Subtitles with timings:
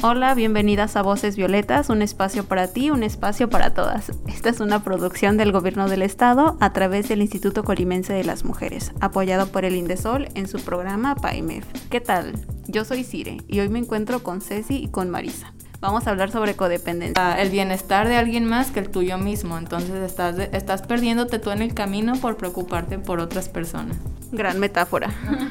[0.00, 4.12] Hola, bienvenidas a Voces Violetas, un espacio para ti, un espacio para todas.
[4.28, 8.44] Esta es una producción del Gobierno del Estado a través del Instituto Colimense de las
[8.44, 11.64] Mujeres, apoyado por el Indesol en su programa PAIMEF.
[11.90, 12.34] ¿Qué tal?
[12.68, 15.52] Yo soy Cire y hoy me encuentro con Ceci y con Marisa.
[15.80, 17.40] Vamos a hablar sobre codependencia.
[17.40, 19.58] El bienestar de alguien más que el tuyo mismo.
[19.58, 23.96] Entonces estás, estás perdiéndote tú en el camino por preocuparte por otras personas.
[24.32, 25.10] Gran metáfora.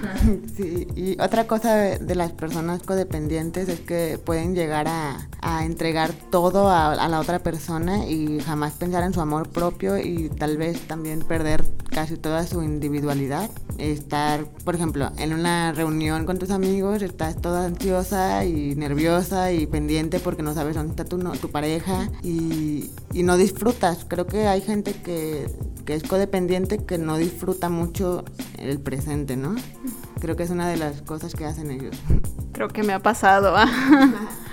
[0.58, 6.70] Sí, y otra cosa de, las personas codependientes es que pueden llegar a, entregar todo
[6.70, 10.82] a, a, la otra persona y jamás pensar en su amor propio y tal vez
[10.88, 11.64] también perder
[11.98, 13.50] casi toda su individualidad.
[13.78, 19.66] Estar, por ejemplo, en una reunión con tus amigos, estás toda ansiosa y nerviosa y
[19.66, 24.06] pendiente porque no sabes dónde está tu, tu pareja y, y no disfrutas.
[24.08, 25.48] Creo que hay gente que
[25.88, 28.26] que es codependiente que no disfruta mucho
[28.58, 29.56] el presente, ¿no?
[30.20, 31.96] Creo que es una de las cosas que hacen ellos.
[32.52, 33.56] Creo que me ha pasado.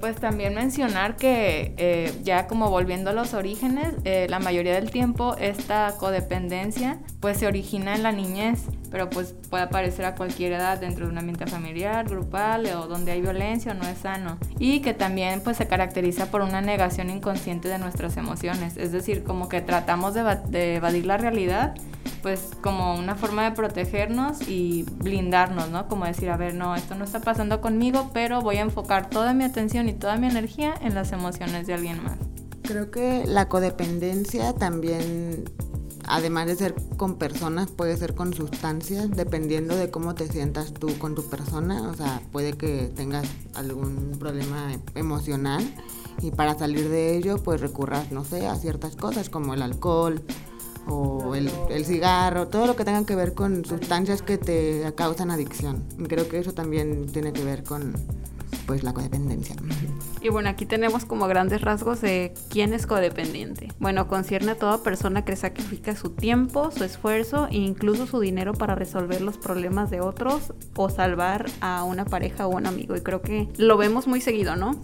[0.00, 4.90] pues también mencionar que eh, ya como volviendo a los orígenes, eh, la mayoría del
[4.90, 10.52] tiempo esta codependencia pues se origina en la niñez, pero pues puede aparecer a cualquier
[10.52, 14.38] edad dentro de un ambiente familiar, grupal o donde hay violencia o no es sano.
[14.58, 19.22] Y que también pues se caracteriza por una negación inconsciente de nuestras emociones, es decir,
[19.22, 21.74] como que tratamos de evadir la realidad
[22.22, 25.88] pues como una forma de protegernos y blindarnos, ¿no?
[25.88, 29.32] Como decir, a ver, no, esto no está pasando conmigo, pero voy a enfocar toda
[29.32, 32.18] mi atención y toda mi energía en las emociones de alguien más.
[32.62, 35.44] Creo que la codependencia también,
[36.06, 40.96] además de ser con personas, puede ser con sustancias, dependiendo de cómo te sientas tú
[40.98, 41.88] con tu persona.
[41.90, 45.64] O sea, puede que tengas algún problema emocional
[46.22, 50.22] y para salir de ello, pues recurras, no sé, a ciertas cosas como el alcohol,
[50.86, 55.30] o el, el, cigarro, todo lo que tenga que ver con sustancias que te causan
[55.30, 55.84] adicción.
[56.08, 57.94] Creo que eso también tiene que ver con
[58.70, 59.56] pues la codependencia.
[60.20, 63.66] Y bueno, aquí tenemos como grandes rasgos de quién es codependiente.
[63.80, 68.52] Bueno, concierne a toda persona que sacrifica su tiempo, su esfuerzo e incluso su dinero
[68.52, 72.94] para resolver los problemas de otros o salvar a una pareja o un amigo.
[72.94, 74.80] Y creo que lo vemos muy seguido, ¿no?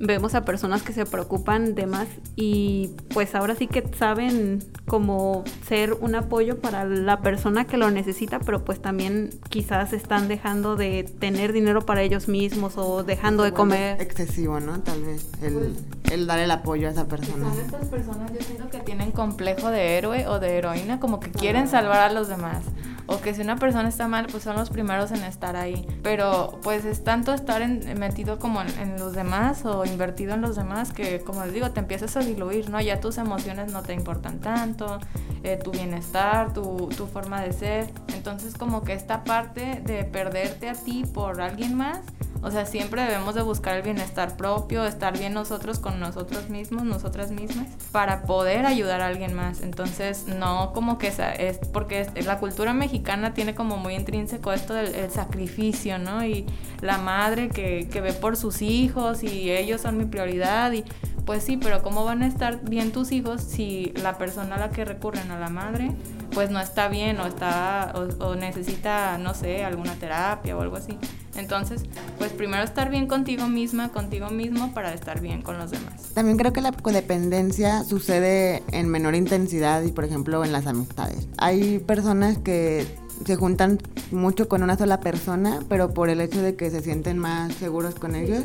[0.00, 5.44] Vemos a personas que se preocupan de más y pues ahora sí que saben como
[5.66, 10.76] ser un apoyo para la persona que lo necesita, pero pues también quizás están dejando
[10.76, 14.00] de tener dinero para ellos mismos o dejando de comer.
[14.00, 14.80] Excesivo, ¿no?
[14.80, 15.76] Tal vez el,
[16.10, 17.50] el dar el apoyo a esa persona.
[17.50, 21.30] Son estas personas yo siento que tienen complejo de héroe o de heroína, como que
[21.30, 22.62] quieren salvar a los demás
[23.08, 25.86] o que si una persona está mal, pues son los primeros en estar ahí.
[26.02, 30.92] Pero pues es tanto estar metido como en, los demás o invertido en los demás
[30.92, 32.80] que, como les digo, te empiezas a diluir, ¿no?
[32.80, 34.98] Ya tus emociones no te importan tanto,
[35.42, 37.90] eh, tu bienestar, tu, tu forma de ser.
[38.14, 42.00] Entonces como que esta parte de perderte a ti por alguien más,
[42.42, 46.84] o sea, siempre debemos de buscar el bienestar propio, estar bien nosotros con nosotros mismos,
[46.84, 49.60] nosotras mismas, para poder ayudar a alguien más.
[49.60, 55.10] Entonces, no como que es porque la cultura mexicana tiene como muy intrínseco esto del
[55.10, 56.24] sacrificio, ¿no?
[56.24, 56.46] Y
[56.80, 60.84] la madre que, que ve por sus hijos y ellos son mi prioridad y
[61.28, 64.70] pues sí, pero ¿cómo van a estar bien tus hijos si la persona a la
[64.70, 65.90] que recurren a la madre
[66.32, 70.96] pues no está bien o está o, necesita, no sé, alguna terapia o algo así?
[71.36, 71.82] Entonces,
[72.16, 76.14] pues primero estar bien contigo misma, contigo mismo para estar bien con los demás.
[76.14, 81.28] También creo que la codependencia sucede en menor intensidad y por ejemplo en las amistades.
[81.36, 82.86] Hay personas que
[83.24, 83.78] se juntan
[84.10, 87.94] mucho con una sola persona, pero por el hecho de que se sienten más seguros
[87.94, 88.44] con ellos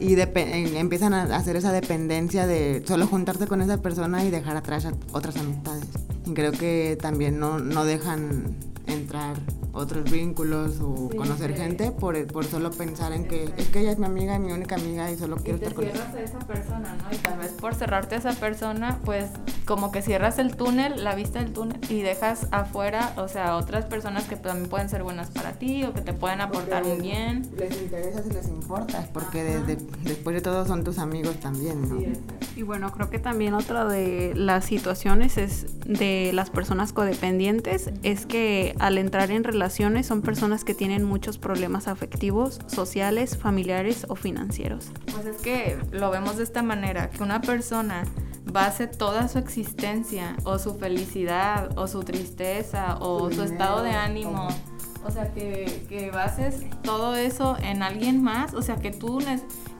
[0.00, 4.86] y empiezan a hacer esa dependencia de solo juntarse con esa persona y dejar atrás
[5.12, 5.86] otras amistades.
[6.26, 8.54] Y creo que también no, no dejan
[8.86, 9.36] entrar
[9.72, 13.98] otros vínculos o conocer gente por, por solo pensar en que es que ella es
[13.98, 15.92] mi amiga, mi única amiga y solo quiero estar con ella.
[15.92, 17.14] cierras a esa persona, ¿no?
[17.14, 19.30] Y tal vez por cerrarte a esa persona, pues
[19.64, 23.84] como que cierras el túnel, la vista del túnel y dejas afuera, o sea, otras
[23.84, 27.48] personas que también pueden ser buenas para ti o que te pueden aportar un bien.
[27.56, 29.42] Les interesa si les importas, porque
[30.02, 31.98] después de todo son tus amigos también, ¿no?
[32.56, 38.26] y bueno, creo que también otra de las situaciones es de las personas codependientes es
[38.26, 39.57] que al entrar en relaciones
[40.06, 44.90] son personas que tienen muchos problemas afectivos, sociales, familiares o financieros.
[45.12, 48.04] Pues es que lo vemos de esta manera, que una persona
[48.52, 54.48] base toda su existencia o su felicidad o su tristeza o su, estado de ánimo.
[55.04, 58.54] O sea, que, que, bases todo eso en alguien más.
[58.54, 59.20] O sea, que tú,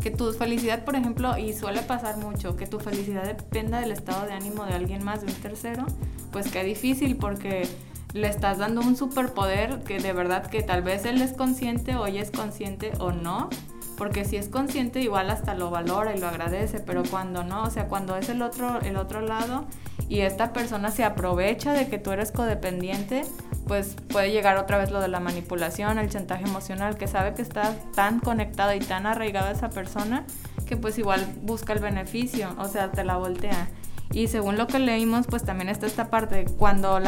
[0.03, 4.27] que tu felicidad, por ejemplo, y suele pasar mucho, que tu felicidad dependa del estado
[4.27, 5.87] de ánimo de alguien más, de un tercero,
[6.31, 7.69] pues qué difícil porque
[8.13, 12.07] le estás dando un superpoder que de verdad que tal vez él es consciente o
[12.07, 13.51] ella es consciente o no,
[13.97, 17.71] porque si es consciente igual hasta lo valora y lo agradece, pero cuando no, o
[17.71, 19.67] sea, cuando es el otro el otro lado
[20.09, 23.25] y esta persona se aprovecha de que tú eres codependiente,
[23.67, 27.43] pues puede llegar otra vez lo de la manipulación, el chantaje emocional, que sabe que
[27.43, 30.25] estás tan conectado y tan arraigado a esa persona
[30.67, 33.69] que pues igual busca el beneficio, o sea, te la voltea.
[34.13, 36.99] Y según lo que leímos, pues también está esta parte, cuando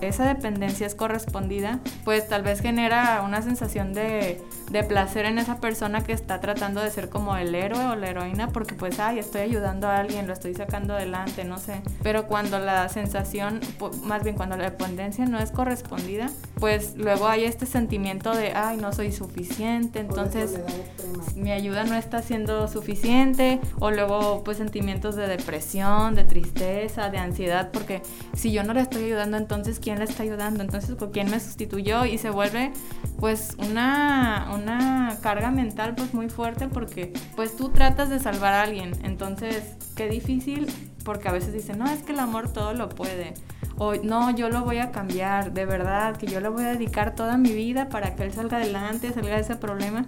[0.00, 4.40] esa dependencia es correspondida, pues tal vez genera una sensación de,
[4.70, 8.08] de, placer en esa persona que está tratando de ser como el héroe o la
[8.08, 11.82] heroína, porque pues, ay, estoy ayudando a alguien, lo estoy sacando adelante, no sé.
[12.02, 13.60] Pero cuando la sensación,
[14.04, 16.30] más bien cuando la dependencia no es correspondida,
[16.64, 20.58] pues luego hay este sentimiento de, ay, no soy suficiente, entonces
[21.36, 27.18] mi ayuda no está siendo suficiente, o luego pues sentimientos de depresión, de tristeza de
[27.18, 28.00] ansiedad, porque
[28.32, 30.62] si yo no le estoy ayudando, entonces ¿quién le está ayudando?
[30.62, 32.06] Entonces ¿con quién me sustituyó?
[32.06, 32.72] Y se vuelve
[33.20, 38.62] pues una, una carga mental pues muy fuerte porque pues tú tratas de salvar a
[38.62, 40.66] alguien, entonces qué difícil
[41.04, 43.34] porque a veces dicen, no, es que el amor todo lo puede.
[43.76, 47.14] O no, yo lo voy a cambiar, de verdad, que yo le voy a dedicar
[47.14, 50.06] toda mi vida para que él salga adelante, salga de ese problema.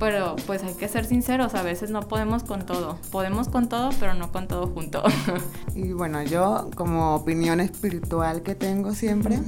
[0.00, 2.98] Pero pues hay que ser sinceros, a veces no podemos con todo.
[3.12, 5.02] Podemos con todo, pero no con todo junto.
[5.74, 9.40] Y bueno, yo como opinión espiritual que tengo siempre,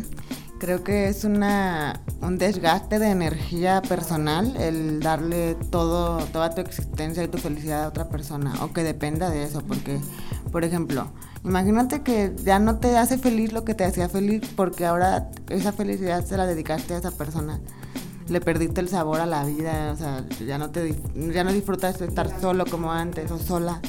[0.59, 7.23] creo que es una, un desgaste de energía personal el darle todo, toda tu existencia
[7.23, 10.01] y tu felicidad a otra persona o que dependa de eso, porque,
[10.51, 11.09] por ejemplo,
[11.47, 15.73] imagínate que ya no te hace feliz lo que te hacía feliz porque ahora esa
[15.73, 17.61] felicidad se la dedicaste a esa persona
[18.29, 21.99] le perdiste el sabor a la vida, o sea, ya no te ya no disfrutas
[21.99, 23.81] de estar solo como antes o sola.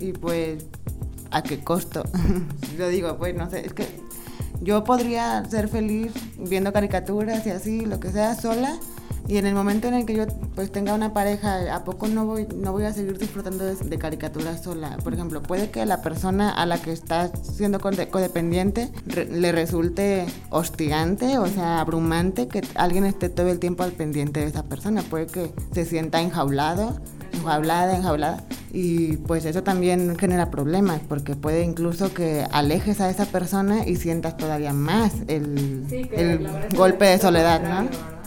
[0.00, 0.64] Y pues
[1.30, 2.02] a qué costo.
[2.78, 3.86] yo digo, pues no sé, es que
[4.60, 8.78] yo podría ser feliz viendo caricaturas y así, lo que sea, sola,
[9.32, 12.26] y en el momento en el que yo pues tenga una pareja, ¿a poco no
[12.26, 14.98] voy, no voy a seguir disfrutando de, caricaturas sola?
[15.02, 18.92] Por ejemplo, puede que la persona a la que está siendo codependiente
[19.30, 24.48] le resulte hostigante, o sea, abrumante que alguien esté todo el tiempo al pendiente de
[24.48, 25.00] esa persona.
[25.00, 27.00] Puede que se sienta enjaulado,
[27.32, 28.44] enjaulada, enjaulada.
[28.70, 33.96] Y pues eso también genera problemas, porque puede incluso que alejes a esa persona y
[33.96, 36.46] sientas todavía más el, el
[36.76, 38.21] golpe de soledad, ¿no?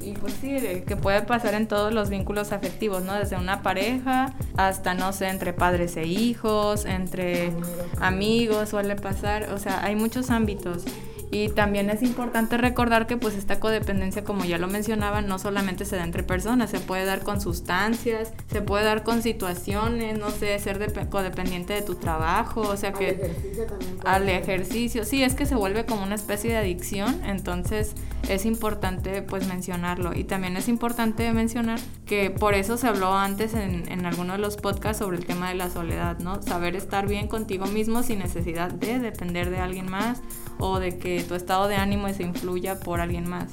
[0.00, 0.56] Y pues sí,
[0.86, 3.14] que puede pasar en todos los vínculos afectivos, ¿no?
[3.14, 7.52] Desde una pareja hasta, no sé, entre padres e hijos, entre
[8.00, 10.84] amigos, suele pasar, o sea, hay muchos ámbitos.
[11.32, 15.84] Y también es importante recordar que pues esta codependencia, como ya lo mencionaba, no solamente
[15.84, 20.30] se da entre personas, se puede dar con sustancias, se puede dar con situaciones, no
[20.30, 23.10] sé, ser codependiente de tu trabajo, o sea que...
[23.10, 23.98] Al ejercicio también.
[24.04, 27.94] Al ejercicio, sí, es que se vuelve como una especie de adicción, entonces
[28.28, 30.14] es importante pues mencionarlo.
[30.14, 34.40] Y también es importante mencionar que por eso se habló antes en, en alguno de
[34.40, 36.42] los podcasts sobre el tema de la soledad, ¿no?
[36.42, 40.20] Saber estar bien contigo mismo sin necesidad de depender de alguien más
[40.60, 43.48] o de que tu estado de ánimo se influya por alguien más.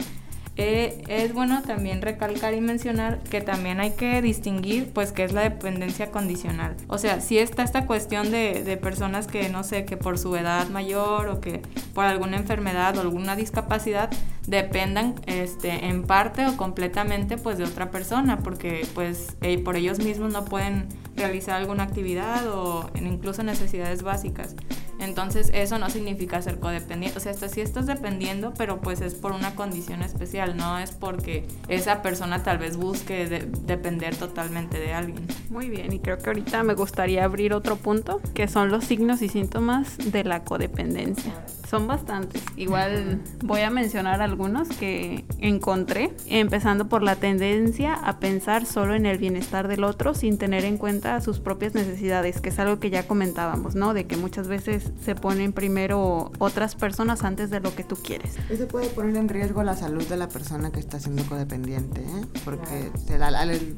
[0.59, 5.31] Eh, es bueno también recalcar y mencionar que también hay que distinguir pues qué es
[5.31, 6.75] la dependencia condicional.
[6.87, 10.35] O sea, si está esta cuestión de, de, personas que no sé, que por su
[10.35, 11.61] edad mayor o que
[11.93, 14.09] por alguna enfermedad o alguna discapacidad
[14.47, 19.99] dependan este, en parte o completamente pues de otra persona porque pues eh, por ellos
[19.99, 24.55] mismos no pueden realizar alguna actividad o incluso necesidades básicas.
[24.99, 29.13] Entonces eso no significa ser codependiente, o sea, hasta sí estás dependiendo, pero pues es
[29.15, 33.27] por una condición especial, no es porque esa persona tal vez busque
[33.65, 35.27] depender totalmente de alguien.
[35.49, 39.21] Muy bien, y creo que ahorita me gustaría abrir otro punto, que son los signos
[39.21, 41.33] y síntomas de la codependencia.
[41.69, 42.41] Son bastantes.
[42.55, 49.05] Igual voy a mencionar algunos que encontré, empezando por la tendencia a pensar solo en
[49.05, 52.89] el bienestar del otro sin tener en cuenta sus propias necesidades, que es algo que
[52.89, 53.93] ya comentábamos, ¿no?
[53.93, 58.35] De que muchas veces se ponen primero otras personas antes de lo que tú quieres.
[58.49, 62.25] Eso puede poner en riesgo la salud de la persona que está siendo codependiente, ¿eh?
[62.43, 62.91] Porque
[63.21, 63.35] al,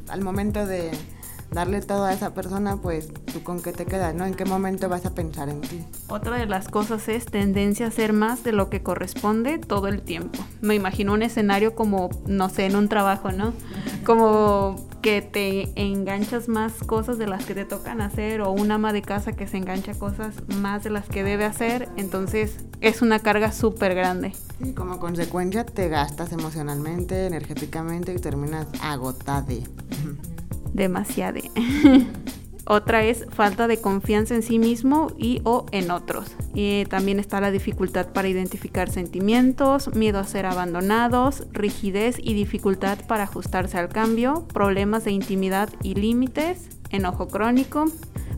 [0.07, 0.91] al momento de
[1.51, 4.25] darle todo a esa persona, pues tú con qué te quedas, ¿no?
[4.25, 5.83] ¿En qué momento vas a pensar en ti?
[6.07, 10.01] Otra de las cosas es tendencia a hacer más de lo que corresponde todo el
[10.01, 10.39] tiempo.
[10.61, 13.53] Me imagino un escenario como, no sé, en un trabajo, ¿no?
[14.05, 18.93] Como que te enganchas más cosas de las que te tocan hacer o un ama
[18.93, 23.19] de casa que se engancha cosas más de las que debe hacer, entonces es una
[23.19, 24.33] carga súper grande.
[24.59, 29.45] Y como consecuencia te gastas emocionalmente, energéticamente y terminas agotada.
[30.73, 31.39] Demasiado.
[32.71, 36.35] Otra es falta de confianza en sí mismo y o en otros.
[36.53, 42.99] Y también está la dificultad para identificar sentimientos, miedo a ser abandonados, rigidez y dificultad
[43.07, 47.85] para ajustarse al cambio, problemas de intimidad y límites, enojo crónico.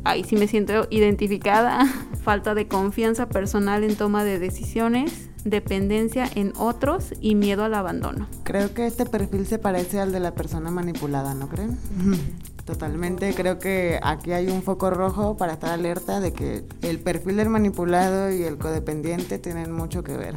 [0.06, 1.86] Ahí sí me siento identificada.
[2.24, 8.28] Falta de confianza personal en toma de decisiones, dependencia en otros y miedo al abandono.
[8.44, 11.78] Creo que este perfil se parece al de la persona manipulada, ¿no creen?
[12.66, 17.38] Totalmente, creo que aquí hay un foco rojo para estar alerta de que el perfil
[17.38, 20.36] del manipulado y el codependiente tienen mucho que ver.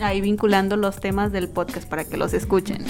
[0.00, 2.84] Ahí vinculando los temas del podcast para que los escuchen.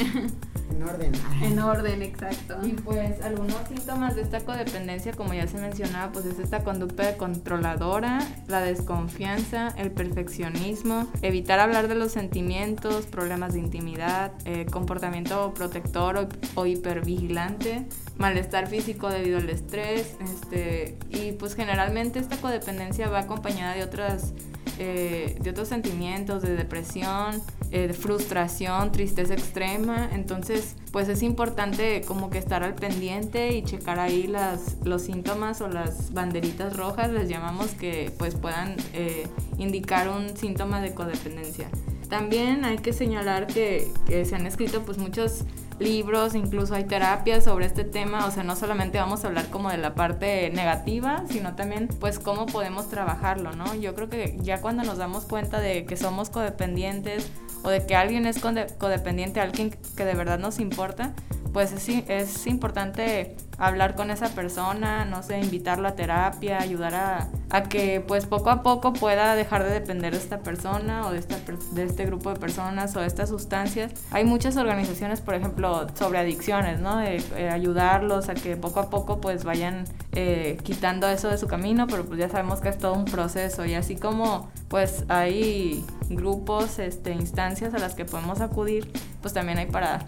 [0.78, 1.12] En orden.
[1.42, 2.56] En orden, exacto.
[2.64, 7.16] Y pues algunos síntomas de esta codependencia, como ya se mencionaba, pues es esta conducta
[7.16, 15.52] controladora, la desconfianza, el perfeccionismo, evitar hablar de los sentimientos, problemas de intimidad, eh, comportamiento
[15.52, 17.87] protector o, o, hipervigilante,
[18.18, 24.34] malestar físico debido al estrés, este, y pues generalmente esta codependencia va acompañada de otras
[24.80, 30.08] eh, de otros sentimientos, de depresión, eh, de frustración, tristeza extrema.
[30.12, 35.60] Entonces, pues es importante como que estar al pendiente y checar ahí las, los síntomas
[35.62, 39.26] o las banderitas rojas, les llamamos, que pues puedan eh,
[39.58, 41.68] indicar un síntoma de codependencia.
[42.08, 45.44] También hay que señalar que, que se han escrito pues muchos
[45.78, 49.70] libros, incluso hay terapias sobre este tema, o sea, no solamente vamos a hablar como
[49.70, 53.75] de la parte negativa, sino también pues cómo podemos trabajarlo, ¿no?
[53.75, 57.30] Yo creo que ya cuando nos damos cuenta de que somos codependientes
[57.62, 61.14] o de que alguien es codependiente, alguien que de verdad nos importa,
[61.52, 67.28] pues es, es importante hablar con esa persona, no sé, invitarlo a terapia, ayudar a,
[67.50, 71.19] a, que pues poco a poco pueda dejar de depender de esta persona o de,
[71.19, 71.37] esta,
[71.73, 73.93] de este grupo de personas o de estas sustancias.
[74.11, 76.99] Hay muchas organizaciones, por ejemplo, sobre adicciones, ¿no?
[76.99, 81.47] De eh, ayudarlos a que poco a poco pues vayan eh, quitando eso de su
[81.47, 85.85] camino, pero pues ya sabemos que es todo un proceso y así como pues hay
[86.11, 88.90] grupos, este, instancias a las que podemos acudir,
[89.21, 90.07] pues también hay para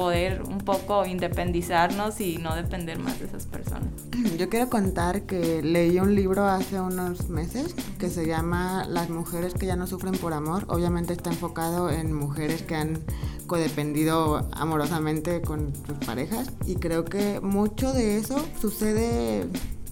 [0.00, 3.90] poder un poco independizarnos y no depender más de esas personas.
[4.38, 9.52] Yo quiero contar que leí un libro hace unos meses que se llama Las mujeres
[9.52, 10.64] que ya no sufren por amor.
[10.68, 12.98] Obviamente está enfocado en mujeres que han
[13.46, 19.48] codependido amorosamente con sus parejas y creo que mucho de eso sucede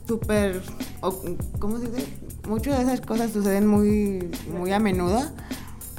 [0.07, 0.63] súper,
[1.59, 2.09] ¿cómo se dice?
[2.49, 5.21] Muchas de esas cosas suceden muy, muy a menudo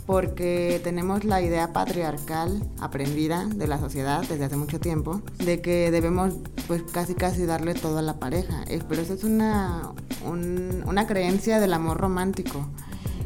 [0.10, 5.92] porque tenemos la idea patriarcal aprendida de la sociedad desde hace mucho tiempo de que
[5.92, 6.34] debemos
[6.66, 8.66] pues casi casi darle todo a la pareja.
[8.90, 9.92] Pero eso es una,
[10.26, 12.66] una creencia del amor romántico.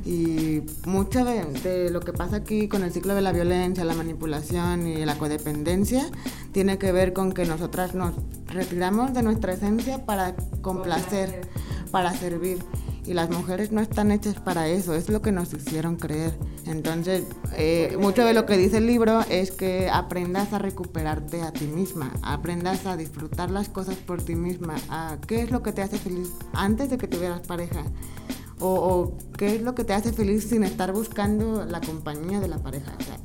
[0.04, 3.96] Y mucho de, de, lo que pasa aquí con el ciclo de la violencia, la
[3.96, 6.12] manipulación y la codependencia
[6.52, 8.14] tiene que ver con que nosotras nos
[8.48, 11.48] retiramos de nuestra esencia para complacer,
[11.92, 12.60] para servir
[13.06, 16.38] y las mujeres no están hechas para eso, es lo que nos hicieron creer.
[16.66, 21.52] Entonces, eh, mucho de lo que dice el libro es que aprendas a recuperarte a
[21.52, 25.74] ti misma, aprendas a disfrutar las cosas por ti misma, a qué es lo que
[25.74, 27.84] te hace feliz antes de que tuvieras pareja.
[28.60, 32.48] O, o qué es lo que te hace feliz sin estar buscando la compañía de
[32.48, 32.96] la pareja.
[32.98, 33.18] O sea,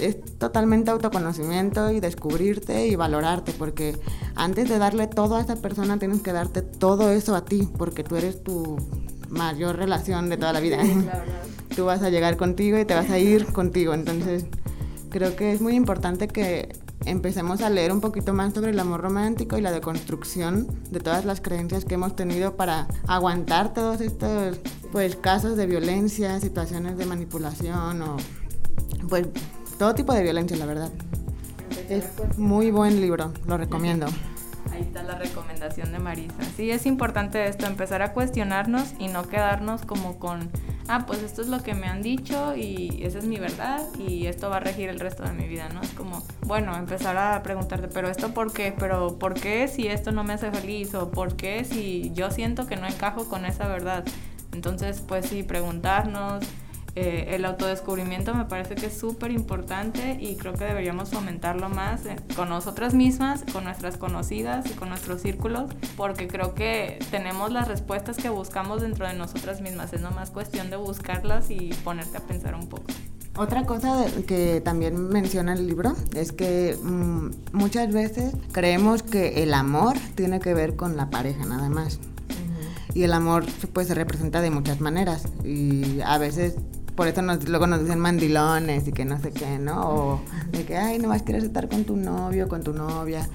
[0.00, 3.98] es totalmente autoconocimiento y descubrirte y valorarte, porque
[4.34, 8.04] antes de darle todo a esa persona tienes que darte todo eso a ti, porque
[8.04, 8.76] tú eres tu
[9.28, 10.78] mayor relación de toda la vida.
[11.76, 14.46] tú vas a llegar contigo y te vas a ir contigo, entonces
[15.10, 16.68] creo que es muy importante que
[17.06, 21.24] empecemos a leer un poquito más sobre el amor romántico y la deconstrucción de todas
[21.24, 24.58] las creencias que hemos tenido para aguantar todos estos
[24.92, 28.16] pues casos de violencia, situaciones de manipulación o
[29.08, 29.28] pues
[29.80, 30.90] todo tipo de violencia, la verdad.
[31.88, 32.04] Es
[32.36, 34.04] muy buen libro, lo recomiendo.
[34.72, 36.34] Ahí está la recomendación de Marisa.
[36.54, 40.50] Sí, es importante esto, empezar a cuestionarnos y no quedarnos como con,
[40.86, 44.26] ah, pues esto es lo que me han dicho y esa es mi verdad y
[44.26, 45.80] esto va a regir el resto de mi vida, ¿no?
[45.80, 50.12] Es como, bueno, empezar a preguntarte, pero esto por qué, pero por qué si esto
[50.12, 53.66] no me hace feliz o por qué si yo siento que no encajo con esa
[53.66, 54.04] verdad.
[54.52, 56.44] Entonces, pues sí, preguntarnos,
[56.96, 62.04] eh, el autodescubrimiento me parece que es súper importante y creo que deberíamos fomentarlo más
[62.06, 67.52] eh, con nosotras mismas, con nuestras conocidas y con nuestros círculos, porque creo que tenemos
[67.52, 69.92] las respuestas que buscamos dentro de nosotras mismas.
[69.92, 72.84] Es nomás cuestión de buscarlas y ponerte a pensar un poco.
[73.36, 79.54] Otra cosa que también menciona el libro es que mm, muchas veces creemos que el
[79.54, 82.00] amor tiene que ver con la pareja nada más.
[82.92, 86.56] Y el amor pues se representa de muchas maneras y a veces
[87.00, 89.88] por eso nos, luego nos dicen mandilones y que no sé qué, ¿no?
[89.88, 90.20] O
[90.52, 93.26] de que, ay, nomás quieres estar con tu novio, con tu novia.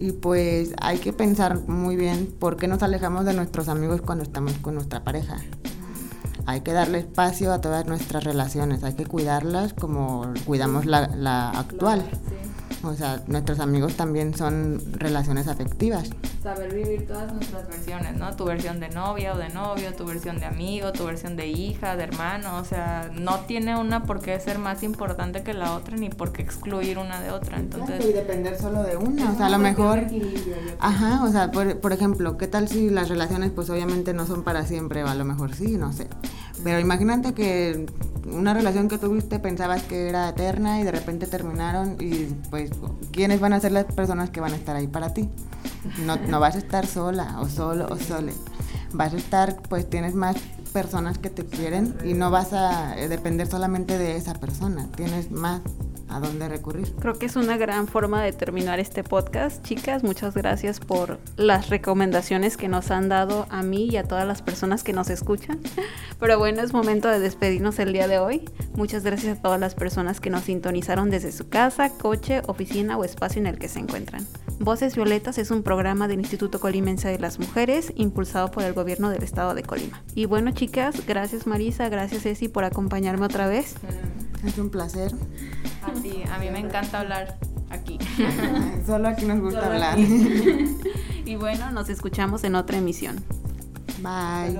[0.00, 4.24] Y pues hay que pensar muy bien por qué nos alejamos de nuestros amigos cuando
[4.24, 5.36] estamos con nuestra pareja
[6.46, 12.02] hay que darle espacio a todas nuestras relaciones, hay que cuidarlas como cuidamos la, actual.
[12.84, 16.10] O sea, nuestros amigos también son relaciones afectivas.
[16.42, 18.34] Saber vivir todas nuestras versiones, ¿no?
[18.36, 21.96] Tu versión de novia o de novio, tu versión de amigo, tu versión de hija,
[21.96, 22.56] de hermano.
[22.58, 26.32] O sea, no tiene una por qué ser más importante que la otra ni por
[26.32, 27.58] qué excluir una de otra.
[27.58, 28.04] Entonces...
[28.04, 29.32] y depender solo de una.
[29.32, 30.06] O sea, a lo mejor...
[30.78, 34.44] Ajá, o sea, por, por ejemplo, ¿qué tal si las relaciones pues obviamente no son
[34.44, 35.02] para siempre?
[35.02, 36.08] O a lo mejor sí, no sé.
[36.62, 37.86] Pero imagínate que
[38.32, 42.70] una relación que tuviste pensabas que era eterna y de repente terminaron y pues
[43.12, 45.28] quiénes van a ser las personas que van a estar ahí para ti.
[46.04, 48.32] No, no vas a estar sola o solo o sole.
[48.92, 50.36] Vas a estar, pues tienes más
[50.72, 54.88] personas que te quieren y no vas a depender solamente de esa persona.
[54.96, 55.60] Tienes más
[56.08, 56.92] a dónde recurrir.
[57.00, 59.64] Creo que es una gran forma de terminar este podcast.
[59.64, 64.26] Chicas, muchas gracias por las recomendaciones que nos han dado a mí y a todas
[64.26, 65.60] las personas que nos escuchan.
[66.20, 68.48] Pero bueno, es momento de despedirnos el día de hoy.
[68.74, 73.04] Muchas gracias a todas las personas que nos sintonizaron desde su casa, coche, oficina o
[73.04, 74.26] espacio en el que se encuentran.
[74.60, 79.10] Voces Violetas es un programa del Instituto Colimense de las Mujeres impulsado por el gobierno
[79.10, 80.02] del estado de Colima.
[80.14, 83.76] Y bueno, chicas, gracias Marisa, gracias Ceci por acompañarme otra vez.
[84.44, 85.12] Es un placer.
[85.82, 87.38] A ti, a mí me encanta hablar
[87.70, 87.98] aquí.
[88.86, 89.98] Solo aquí nos gusta hablar.
[91.24, 93.16] y bueno, nos escuchamos en otra emisión.
[94.00, 94.58] Bye.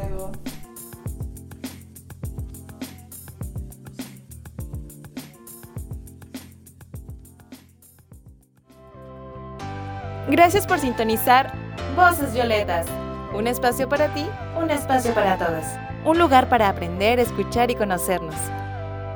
[10.30, 11.52] Gracias por sintonizar
[11.96, 12.86] Voces Violetas.
[13.34, 14.26] Un espacio para ti,
[14.60, 15.64] un espacio para todos.
[16.04, 18.34] Un lugar para aprender, escuchar y conocernos.